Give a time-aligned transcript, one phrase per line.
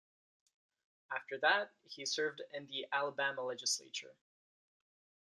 [1.11, 4.15] After that, he served in the Alabama legislature.